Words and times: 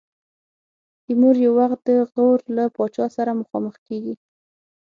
تیمور 1.03 1.35
یو 1.45 1.51
وخت 1.61 1.79
د 1.89 1.91
غور 2.11 2.39
له 2.55 2.63
پاچا 2.75 3.05
سره 3.17 3.31
مخامخ 3.41 3.75
کېږي. 3.87 4.15